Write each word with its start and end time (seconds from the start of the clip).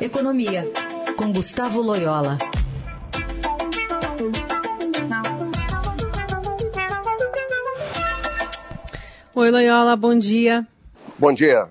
Economia, 0.00 0.64
com 1.14 1.30
Gustavo 1.30 1.82
Loyola. 1.82 2.38
Oi, 9.34 9.50
Loyola, 9.50 9.94
bom 9.96 10.18
dia. 10.18 10.66
Bom 11.18 11.34
dia. 11.34 11.68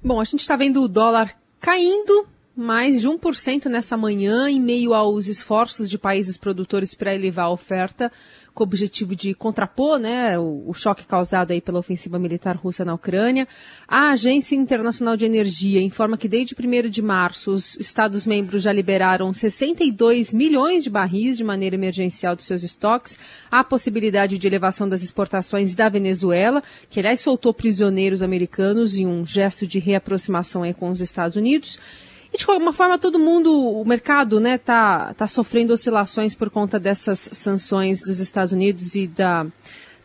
Bom, 0.00 0.20
a 0.20 0.24
gente 0.24 0.42
está 0.42 0.54
vendo 0.54 0.80
o 0.80 0.88
dólar 0.88 1.36
caindo 1.58 2.28
mais 2.54 3.00
de 3.00 3.08
1% 3.08 3.66
nessa 3.66 3.96
manhã, 3.96 4.48
em 4.48 4.60
meio 4.60 4.94
aos 4.94 5.26
esforços 5.26 5.90
de 5.90 5.98
países 5.98 6.36
produtores 6.36 6.94
para 6.94 7.16
elevar 7.16 7.46
a 7.46 7.50
oferta 7.50 8.12
com 8.56 8.64
o 8.64 8.66
objetivo 8.66 9.14
de 9.14 9.34
contrapor 9.34 9.98
né, 9.98 10.38
o, 10.38 10.64
o, 10.66 10.72
choque 10.72 11.06
causado 11.06 11.50
aí 11.50 11.60
pela 11.60 11.78
ofensiva 11.78 12.18
militar 12.18 12.56
russa 12.56 12.86
na 12.86 12.94
Ucrânia. 12.94 13.46
A 13.86 14.12
Agência 14.12 14.56
Internacional 14.56 15.14
de 15.14 15.26
Energia 15.26 15.82
informa 15.82 16.16
que 16.16 16.26
desde 16.26 16.56
1 16.58 16.88
de 16.88 17.02
março 17.02 17.52
os 17.52 17.76
Estados-membros 17.76 18.62
já 18.62 18.72
liberaram 18.72 19.30
62 19.30 20.32
milhões 20.32 20.82
de 20.82 20.88
barris 20.88 21.36
de 21.36 21.44
maneira 21.44 21.76
emergencial 21.76 22.34
dos 22.34 22.46
seus 22.46 22.62
estoques. 22.62 23.18
Há 23.50 23.62
possibilidade 23.62 24.38
de 24.38 24.46
elevação 24.46 24.88
das 24.88 25.02
exportações 25.02 25.74
da 25.74 25.90
Venezuela, 25.90 26.62
que 26.88 26.98
aliás 26.98 27.20
soltou 27.20 27.52
prisioneiros 27.52 28.22
americanos 28.22 28.96
em 28.96 29.06
um 29.06 29.26
gesto 29.26 29.66
de 29.66 29.78
reaproximação 29.78 30.62
aí 30.62 30.72
com 30.72 30.88
os 30.88 31.02
Estados 31.02 31.36
Unidos. 31.36 31.78
De 32.36 32.44
alguma 32.46 32.72
forma 32.72 32.98
todo 32.98 33.18
mundo, 33.18 33.50
o 33.50 33.84
mercado, 33.84 34.38
né, 34.38 34.58
tá, 34.58 35.14
tá 35.14 35.26
sofrendo 35.26 35.72
oscilações 35.72 36.34
por 36.34 36.50
conta 36.50 36.78
dessas 36.78 37.18
sanções 37.18 38.02
dos 38.02 38.18
Estados 38.20 38.52
Unidos 38.52 38.94
e 38.94 39.06
da, 39.06 39.46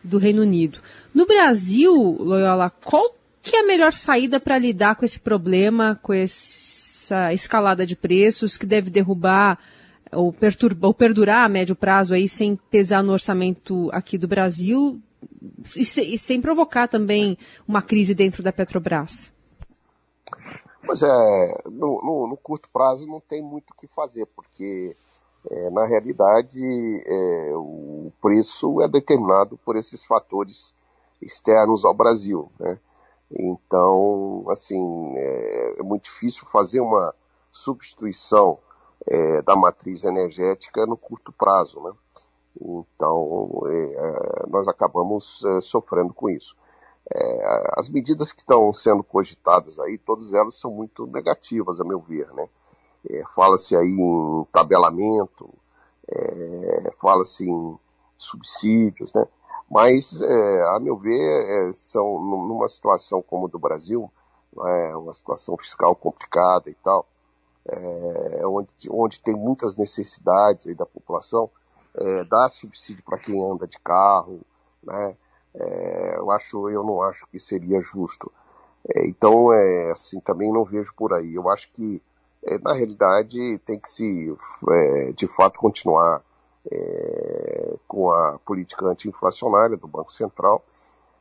do 0.02 0.16
Reino 0.16 0.40
Unido. 0.40 0.80
No 1.14 1.26
Brasil, 1.26 1.92
Loyola, 1.92 2.70
qual 2.70 3.14
que 3.42 3.54
é 3.54 3.60
a 3.60 3.66
melhor 3.66 3.92
saída 3.92 4.40
para 4.40 4.58
lidar 4.58 4.96
com 4.96 5.04
esse 5.04 5.20
problema, 5.20 5.98
com 6.02 6.14
essa 6.14 7.34
escalada 7.34 7.84
de 7.84 7.94
preços 7.94 8.56
que 8.56 8.64
deve 8.64 8.88
derrubar 8.88 9.58
ou, 10.10 10.32
perturbar, 10.32 10.88
ou 10.88 10.94
perdurar 10.94 11.44
a 11.44 11.48
médio 11.48 11.76
prazo 11.76 12.14
aí 12.14 12.28
sem 12.28 12.56
pesar 12.70 13.02
no 13.02 13.12
orçamento 13.12 13.90
aqui 13.92 14.16
do 14.16 14.28
Brasil 14.28 15.00
e, 15.76 15.84
se, 15.84 16.00
e 16.00 16.16
sem 16.16 16.40
provocar 16.40 16.88
também 16.88 17.36
uma 17.68 17.82
crise 17.82 18.14
dentro 18.14 18.42
da 18.42 18.52
Petrobras? 18.52 19.32
Pois 20.84 21.02
é, 21.02 21.62
no, 21.66 22.02
no, 22.02 22.26
no, 22.26 22.36
curto 22.36 22.68
prazo 22.72 23.06
não 23.06 23.20
tem 23.20 23.40
muito 23.40 23.70
o 23.70 23.74
que 23.74 23.86
fazer, 23.86 24.26
porque 24.26 24.96
é, 25.48 25.70
na 25.70 25.86
realidade 25.86 26.60
é, 27.06 27.52
o 27.54 28.12
preço 28.20 28.80
é 28.80 28.88
determinado 28.88 29.56
por 29.58 29.76
esses 29.76 30.04
fatores 30.04 30.74
externos 31.20 31.84
ao 31.84 31.94
Brasil. 31.94 32.50
Né? 32.58 32.80
Então, 33.30 34.44
assim, 34.50 35.14
é, 35.16 35.80
é 35.80 35.82
muito 35.84 36.04
difícil 36.04 36.46
fazer 36.46 36.80
uma 36.80 37.14
substituição 37.52 38.58
é, 39.06 39.40
da 39.42 39.54
matriz 39.54 40.02
energética 40.02 40.84
no 40.84 40.96
curto 40.96 41.32
prazo. 41.32 41.80
Né? 41.80 41.92
Então, 42.60 43.62
é, 43.68 43.82
é, 43.84 44.46
nós 44.48 44.66
acabamos 44.66 45.42
sofrendo 45.62 46.12
com 46.12 46.28
isso. 46.28 46.56
É, 47.10 47.70
as 47.76 47.88
medidas 47.88 48.32
que 48.32 48.40
estão 48.40 48.72
sendo 48.72 49.02
cogitadas 49.02 49.78
aí, 49.80 49.98
todas 49.98 50.32
elas 50.32 50.54
são 50.54 50.70
muito 50.70 51.06
negativas, 51.06 51.80
a 51.80 51.84
meu 51.84 52.00
ver, 52.00 52.32
né? 52.32 52.48
É, 53.10 53.22
fala-se 53.34 53.74
aí 53.74 53.88
em 53.88 54.46
tabelamento, 54.52 55.50
é, 56.08 56.92
fala-se 57.00 57.48
em 57.48 57.78
subsídios, 58.16 59.12
né? 59.12 59.26
Mas, 59.68 60.20
é, 60.20 60.62
a 60.76 60.78
meu 60.80 60.96
ver, 60.96 61.68
é, 61.68 61.72
são 61.72 62.18
numa 62.18 62.68
situação 62.68 63.20
como 63.22 63.46
a 63.46 63.50
do 63.50 63.58
Brasil, 63.58 64.10
é, 64.64 64.96
uma 64.96 65.12
situação 65.12 65.56
fiscal 65.56 65.96
complicada 65.96 66.70
e 66.70 66.74
tal, 66.74 67.06
onde, 68.44 68.70
onde 68.90 69.20
tem 69.20 69.34
muitas 69.34 69.76
necessidades 69.76 70.66
aí 70.66 70.74
da 70.74 70.84
população, 70.84 71.48
dar 72.28 72.48
subsídio 72.48 73.02
para 73.04 73.18
quem 73.18 73.42
anda 73.42 73.66
de 73.66 73.78
carro, 73.78 74.40
né? 74.82 75.16
É, 75.54 76.16
eu 76.16 76.30
acho, 76.30 76.68
eu 76.70 76.82
não 76.82 77.02
acho 77.02 77.26
que 77.26 77.38
seria 77.38 77.80
justo. 77.82 78.30
É, 78.94 79.06
então, 79.06 79.52
é, 79.52 79.90
assim, 79.90 80.20
também 80.20 80.52
não 80.52 80.64
vejo 80.64 80.92
por 80.94 81.12
aí. 81.12 81.34
Eu 81.34 81.48
acho 81.48 81.70
que, 81.72 82.02
é, 82.44 82.58
na 82.58 82.72
realidade, 82.72 83.58
tem 83.58 83.78
que 83.78 83.88
se, 83.88 84.34
é, 84.70 85.12
de 85.12 85.26
fato, 85.28 85.58
continuar 85.58 86.22
é, 86.70 87.76
com 87.86 88.10
a 88.12 88.38
política 88.44 88.86
anti-inflacionária 88.86 89.76
do 89.76 89.86
Banco 89.86 90.12
Central 90.12 90.64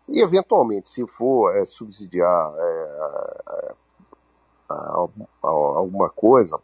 e, 0.07 0.21
eventualmente, 0.21 0.89
se 0.89 1.05
for 1.07 1.55
é, 1.55 1.65
subsidiar 1.65 2.53
alguma 5.41 6.09
coisa, 6.09 6.59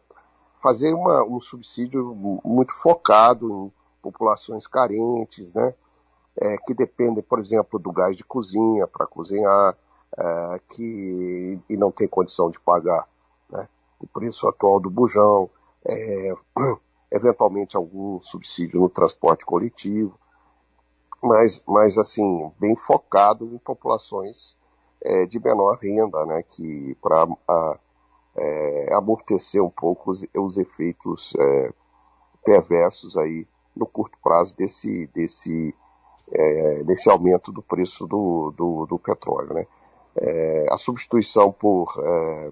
fazer 0.61 0.93
uma, 0.93 1.23
um 1.23 1.39
subsídio 1.39 2.15
muito 2.43 2.73
focado 2.73 3.49
em 3.49 3.71
populações 4.01 4.65
carentes, 4.65 5.53
né? 5.53 5.73
É, 6.39 6.57
que 6.57 6.73
dependem, 6.73 7.23
por 7.23 7.39
exemplo, 7.39 7.79
do 7.79 7.91
gás 7.91 8.15
de 8.15 8.23
cozinha 8.23 8.87
para 8.87 9.07
cozinhar, 9.07 9.75
é, 10.17 10.61
que 10.69 11.59
e 11.69 11.77
não 11.77 11.91
tem 11.91 12.07
condição 12.07 12.49
de 12.49 12.59
pagar 12.59 13.07
né, 13.49 13.67
o 13.99 14.07
preço 14.07 14.47
atual 14.47 14.79
do 14.79 14.89
bujão, 14.89 15.49
é, 15.85 16.33
eventualmente 17.11 17.75
algum 17.75 18.21
subsídio 18.21 18.79
no 18.79 18.89
transporte 18.89 19.45
coletivo, 19.45 20.17
mas, 21.21 21.61
mas 21.67 21.97
assim, 21.97 22.51
bem 22.59 22.75
focado 22.75 23.45
em 23.45 23.57
populações 23.57 24.55
é, 25.01 25.25
de 25.25 25.39
menor 25.39 25.77
renda, 25.81 26.25
né, 26.25 26.43
que 26.43 26.95
para 27.01 27.27
é, 28.35 28.93
amortecer 28.93 29.63
um 29.63 29.69
pouco 29.69 30.11
os, 30.11 30.25
os 30.35 30.57
efeitos 30.57 31.33
é, 31.39 31.73
perversos 32.45 33.17
aí 33.17 33.47
no 33.75 33.85
curto 33.85 34.17
prazo 34.23 34.55
desse, 34.55 35.07
desse 35.07 35.73
é, 36.31 36.83
nesse 36.83 37.09
aumento 37.09 37.51
do 37.51 37.61
preço 37.61 38.05
do, 38.05 38.51
do, 38.55 38.85
do 38.85 38.99
petróleo. 38.99 39.53
Né? 39.53 39.67
É, 40.19 40.65
a 40.69 40.77
substituição 40.77 41.51
por 41.51 41.93
é, 42.03 42.51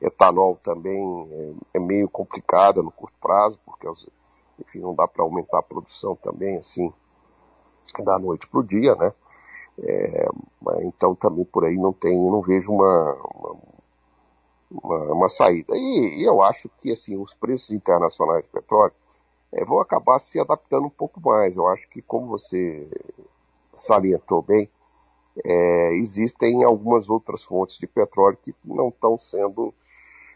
etanol 0.00 0.58
também 0.62 1.28
é, 1.72 1.78
é, 1.78 1.80
meio 1.80 2.08
complicada 2.08 2.82
no 2.82 2.90
curto 2.90 3.16
prazo, 3.20 3.58
porque 3.64 3.86
enfim, 4.58 4.80
não 4.80 4.94
dá 4.94 5.06
para 5.08 5.22
aumentar 5.22 5.58
a 5.58 5.62
produção 5.62 6.14
também 6.16 6.56
assim 6.56 6.92
da 8.02 8.18
noite 8.18 8.46
para 8.46 8.60
o 8.60 8.64
dia, 8.64 8.94
né? 8.94 9.12
É, 9.78 10.28
então 10.82 11.14
também 11.14 11.44
por 11.44 11.64
aí 11.64 11.76
não 11.76 11.92
tem, 11.92 12.16
não 12.16 12.40
vejo 12.40 12.72
uma, 12.72 13.16
uma, 14.70 15.12
uma 15.12 15.28
saída. 15.28 15.76
E, 15.76 16.20
e, 16.20 16.24
eu 16.24 16.40
acho 16.40 16.68
que 16.78 16.92
assim 16.92 17.16
os 17.16 17.34
preços 17.34 17.70
internacionais 17.70 18.44
de 18.44 18.50
petróleo 18.50 18.92
é, 19.54 19.64
vão 19.64 19.80
acabar 19.80 20.18
se 20.18 20.38
adaptando 20.40 20.86
um 20.86 20.90
pouco 20.90 21.20
mais. 21.20 21.56
Eu 21.56 21.66
acho 21.68 21.88
que, 21.88 22.02
como 22.02 22.26
você 22.26 22.90
salientou 23.72 24.42
bem, 24.42 24.68
é, 25.44 25.94
existem 25.94 26.62
algumas 26.64 27.08
outras 27.08 27.42
fontes 27.42 27.78
de 27.78 27.86
petróleo 27.86 28.38
que 28.40 28.54
não 28.64 28.88
estão 28.88 29.16
sendo 29.16 29.72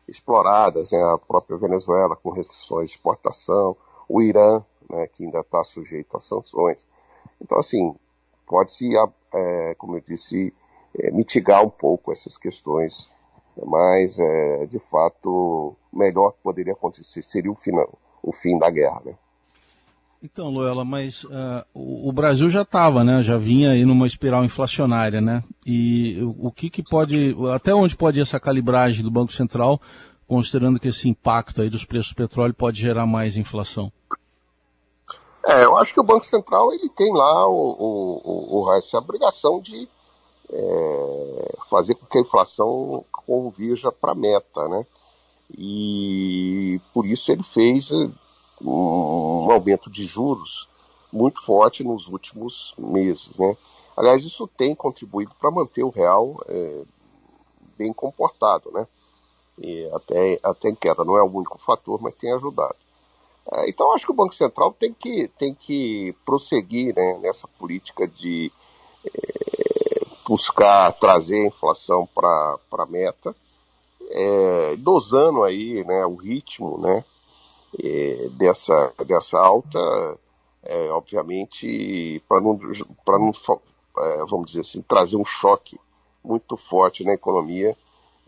exploradas, 0.07 0.91
né? 0.91 1.03
a 1.03 1.19
própria 1.19 1.59
Venezuela 1.59 2.17
com 2.17 2.31
restrições 2.31 2.91
de 2.91 2.97
exportação, 2.97 3.77
o 4.09 4.23
Irã, 4.23 4.65
né, 4.89 5.07
que 5.07 5.25
ainda 5.25 5.41
está 5.41 5.63
sujeito 5.63 6.17
a 6.17 6.21
sanções. 6.21 6.87
Então, 7.41 7.59
assim, 7.59 7.95
pode-se, 8.47 8.91
é, 9.35 9.75
como 9.75 9.97
eu 9.97 10.01
disse, 10.01 10.55
é, 10.99 11.11
mitigar 11.11 11.63
um 11.63 11.69
pouco 11.69 12.11
essas 12.11 12.39
questões, 12.39 13.09
mas, 13.67 14.19
é, 14.19 14.67
de 14.67 14.79
fato, 14.79 15.77
o 15.93 15.97
melhor 15.97 16.33
que 16.33 16.39
poderia 16.43 16.73
acontecer 16.73 17.23
seria 17.23 17.51
o 17.51 17.57
final, 17.57 17.93
o 18.23 18.33
fim 18.33 18.59
da 18.59 18.71
guerra. 18.71 19.03
Né? 19.05 19.15
Então, 20.23 20.51
Loela, 20.51 20.85
mas 20.85 21.23
uh, 21.25 21.65
o, 21.73 22.13
Brasil 22.13 22.49
já 22.49 22.63
estava, 22.63 23.05
né? 23.05 23.23
Já 23.23 23.39
vinha 23.39 23.71
aí 23.71 23.85
numa 23.85 24.07
espiral 24.07 24.45
inflacionária, 24.45 25.21
né? 25.21 25.45
E 25.65 26.21
o, 26.21 26.49
o 26.49 26.53
que, 26.53 26.69
que 26.69 26.83
pode, 26.83 27.37
até 27.55 27.73
onde 27.73 27.97
pode 27.97 28.19
ir 28.19 28.23
essa 28.23 28.41
calibragem 28.41 29.05
do 29.05 29.11
Banco 29.11 29.33
Central, 29.33 29.81
considerando 30.27 30.81
que 30.81 30.89
esse 30.89 31.09
impacto 31.09 31.63
aí 31.63 31.71
dos 31.71 31.85
preços 31.85 32.13
do 32.13 32.17
petróleo 32.17 32.53
pode 32.53 32.81
gerar 32.81 33.07
mais 33.07 33.37
inflação? 33.37 33.93
É, 35.47 35.65
eu 35.65 35.77
acho 35.79 35.95
que 35.95 36.01
o 36.01 36.05
Banco 36.05 36.27
Central 36.27 36.73
ele 36.75 36.89
tem 36.91 37.13
lá 37.13 37.49
o, 37.49 37.77
o, 37.79 38.65
o, 38.65 38.75
essa 38.75 38.99
obrigação 38.99 39.61
de 39.61 39.89
é, 40.53 41.55
fazer 41.71 41.95
com 41.95 42.07
que 42.07 42.19
a 42.19 42.23
inflação 42.23 43.05
convirja 43.13 43.93
para 43.93 44.13
a 44.13 44.17
meta, 44.17 44.69
né? 44.69 44.85
E 45.57 46.81
por 46.93 47.07
isso 47.07 47.33
ele 47.33 47.43
fez 47.43 47.91
eh, 47.91 48.11
um 48.61 49.51
aumento 49.51 49.91
de 49.91 50.07
juros 50.07 50.69
muito 51.13 51.43
forte 51.43 51.83
nos 51.83 52.07
últimos 52.07 52.75
meses, 52.77 53.39
né? 53.39 53.57
Aliás, 53.97 54.25
isso 54.25 54.47
tem 54.47 54.75
contribuído 54.75 55.33
para 55.41 55.51
manter 55.51 55.83
o 55.83 55.91
real 55.91 56.41
é, 56.47 56.83
bem 57.77 57.93
comportado, 57.93 58.71
né? 58.73 58.87
E 59.59 59.91
até, 59.93 60.39
até 60.43 60.69
em 60.69 60.75
queda, 60.75 61.05
não 61.05 61.17
é 61.17 61.23
o 61.23 61.33
único 61.33 61.59
fator, 61.59 62.01
mas 62.01 62.15
tem 62.15 62.33
ajudado. 62.33 62.77
É, 63.51 63.69
então, 63.69 63.93
acho 63.93 64.05
que 64.05 64.13
o 64.13 64.15
Banco 64.15 64.35
Central 64.35 64.73
tem 64.73 64.93
que, 64.93 65.29
tem 65.39 65.55
que 65.55 66.15
prosseguir 66.25 66.95
né, 66.95 67.19
nessa 67.19 67.49
política 67.49 68.07
de 68.07 68.53
é, 69.05 70.07
buscar 70.27 70.93
trazer 70.93 71.41
a 71.41 71.47
inflação 71.47 72.07
para 72.15 72.59
a 72.73 72.87
meta, 72.87 73.35
é, 74.11 74.73
é, 74.73 74.77
dosando 74.77 75.45
aí 75.45 75.85
né, 75.85 76.05
o 76.07 76.15
ritmo 76.15 76.79
né, 76.79 77.05
é, 77.83 78.29
dessa, 78.33 78.93
dessa 79.07 79.39
alta, 79.39 79.79
é, 80.63 80.89
obviamente, 80.91 82.23
para 82.29 82.41
não, 82.41 82.59
pra 83.05 83.19
não 83.19 83.33
é, 83.99 84.25
vamos 84.27 84.47
dizer 84.47 84.61
assim, 84.61 84.83
trazer 84.83 85.17
um 85.17 85.25
choque 85.25 85.79
muito 86.25 86.57
forte 86.57 87.05
na 87.05 87.15
economia. 87.15 87.77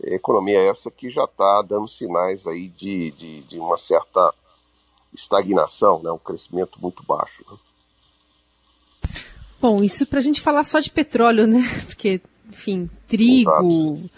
economia 0.03 0.59
essa 0.61 0.89
que 0.89 1.09
já 1.09 1.25
está 1.25 1.61
dando 1.61 1.87
sinais 1.87 2.47
aí 2.47 2.67
de, 2.69 3.11
de, 3.11 3.41
de, 3.43 3.59
uma 3.59 3.77
certa 3.77 4.33
estagnação, 5.13 6.01
né, 6.01 6.11
um 6.11 6.17
crescimento 6.17 6.79
muito 6.81 7.03
baixo. 7.03 7.43
Né? 7.49 7.57
Bom, 9.59 9.83
isso 9.83 10.05
para 10.07 10.19
a 10.19 10.21
gente 10.21 10.41
falar 10.41 10.63
só 10.63 10.79
de 10.79 10.89
petróleo, 10.91 11.45
né? 11.45 11.61
Porque, 11.85 12.21
enfim, 12.49 12.89
trigo, 13.07 14.09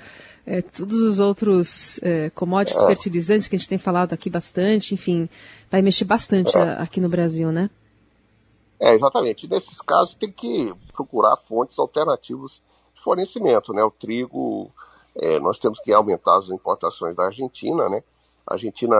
é, 0.45 0.61
todos 0.61 1.01
os 1.01 1.19
outros 1.19 1.99
é, 2.03 2.29
commodities 2.31 2.81
é. 2.81 2.87
fertilizantes 2.87 3.47
que 3.47 3.55
a 3.55 3.59
gente 3.59 3.69
tem 3.69 3.77
falado 3.77 4.13
aqui 4.13 4.29
bastante, 4.29 4.93
enfim, 4.93 5.29
vai 5.71 5.81
mexer 5.81 6.05
bastante 6.05 6.57
é. 6.57 6.81
aqui 6.81 6.99
no 6.99 7.09
Brasil, 7.09 7.51
né? 7.51 7.69
É, 8.79 8.93
exatamente. 8.93 9.47
Nesses 9.47 9.79
casos 9.81 10.15
tem 10.15 10.31
que 10.31 10.73
procurar 10.93 11.37
fontes 11.37 11.79
alternativas 11.79 12.61
de 12.93 13.01
fornecimento, 13.01 13.73
né? 13.73 13.83
O 13.83 13.91
trigo, 13.91 14.69
é, 15.15 15.39
nós 15.39 15.59
temos 15.59 15.79
que 15.79 15.93
aumentar 15.93 16.37
as 16.37 16.49
importações 16.49 17.15
da 17.15 17.25
Argentina, 17.25 17.87
né? 17.87 18.03
A 18.45 18.55
Argentina 18.55 18.95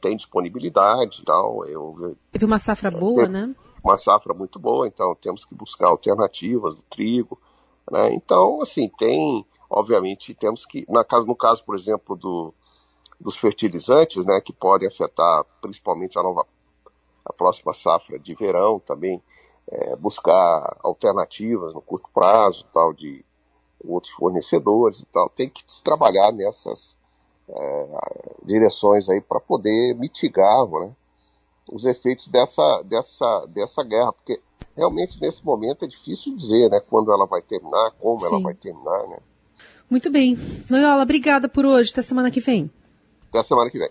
tem 0.00 0.16
disponibilidade 0.16 1.20
e 1.20 1.24
tal. 1.24 1.66
Eu, 1.66 2.16
Teve 2.32 2.46
uma 2.46 2.58
safra 2.58 2.90
boa, 2.90 3.28
né? 3.28 3.54
uma 3.86 3.96
safra 3.96 4.34
muito 4.34 4.58
boa, 4.58 4.86
então 4.86 5.14
temos 5.14 5.44
que 5.44 5.54
buscar 5.54 5.88
alternativas 5.88 6.74
do 6.74 6.82
trigo, 6.82 7.38
né? 7.90 8.12
Então, 8.12 8.60
assim, 8.60 8.90
tem, 8.98 9.46
obviamente, 9.68 10.34
temos 10.34 10.64
que, 10.64 10.84
na 10.88 11.04
caso, 11.04 11.26
no 11.26 11.36
caso, 11.36 11.64
por 11.64 11.74
exemplo, 11.74 12.16
do, 12.16 12.54
dos 13.20 13.36
fertilizantes, 13.36 14.24
né, 14.24 14.40
que 14.40 14.52
podem 14.52 14.88
afetar 14.88 15.44
principalmente 15.60 16.18
a 16.18 16.22
nova, 16.22 16.46
a 17.24 17.32
próxima 17.32 17.72
safra 17.72 18.18
de 18.18 18.34
verão 18.34 18.78
também, 18.78 19.22
é, 19.68 19.96
buscar 19.96 20.76
alternativas 20.82 21.74
no 21.74 21.80
curto 21.80 22.08
prazo, 22.12 22.64
tal, 22.72 22.92
de 22.92 23.24
outros 23.84 24.12
fornecedores 24.12 25.00
e 25.00 25.06
tal, 25.06 25.28
tem 25.28 25.48
que 25.48 25.62
se 25.66 25.82
trabalhar 25.82 26.32
nessas 26.32 26.96
é, 27.48 27.98
direções 28.44 29.08
aí 29.08 29.20
para 29.20 29.40
poder 29.40 29.94
mitigar, 29.94 30.66
né, 30.66 30.94
os 31.70 31.84
efeitos 31.84 32.28
dessa, 32.28 32.82
dessa, 32.82 33.46
dessa 33.46 33.82
guerra, 33.82 34.12
porque 34.12 34.40
realmente 34.76 35.20
nesse 35.20 35.44
momento 35.44 35.84
é 35.84 35.88
difícil 35.88 36.36
dizer 36.36 36.70
né, 36.70 36.80
quando 36.80 37.10
ela 37.10 37.26
vai 37.26 37.42
terminar, 37.42 37.92
como 37.98 38.20
Sim. 38.20 38.26
ela 38.26 38.40
vai 38.40 38.54
terminar. 38.54 39.08
Né? 39.08 39.18
Muito 39.88 40.10
bem. 40.10 40.36
Loyola, 40.68 41.02
obrigada 41.02 41.48
por 41.48 41.64
hoje. 41.64 41.92
Até 41.92 42.02
semana 42.02 42.30
que 42.30 42.40
vem. 42.40 42.70
Até 43.28 43.42
semana 43.42 43.70
que 43.70 43.78
vem. 43.78 43.90